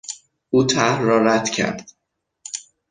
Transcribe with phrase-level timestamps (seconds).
[0.49, 1.91] او طرح را رد کرد.